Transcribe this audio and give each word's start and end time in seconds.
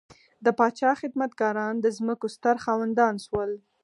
د 0.45 0.47
پاچا 0.57 0.91
خدمتګاران 1.01 1.73
د 1.79 1.87
ځمکو 1.97 2.25
ستر 2.35 2.55
خاوندان 2.65 3.15
شول. 3.25 3.51